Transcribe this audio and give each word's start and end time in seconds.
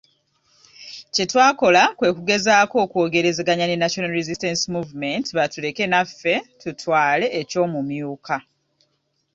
Kye 1.13 1.25
twakola 1.31 1.81
kwe 1.97 2.09
kugezaako 2.15 2.75
okwogerezeganya 2.85 3.65
ne 3.67 3.77
National 3.83 4.15
Resistance 4.19 4.63
Movement 4.75 5.25
batuleke 5.37 5.83
naffe 5.87 6.35
tutwale 6.61 7.25
eky’omumyuka. 7.39 8.35